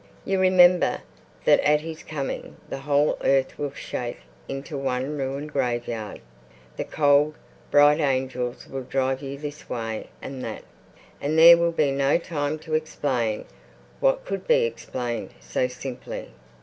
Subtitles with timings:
[0.25, 1.01] You remember
[1.45, 4.17] that at His coming the whole earth will shake
[4.49, 6.21] into one ruined graveyard;
[6.75, 7.35] the cold,
[7.69, 10.63] bright angels will drive you this way and that,
[11.21, 13.45] and there will be no time to explain
[13.99, 16.31] what could be explained so simply....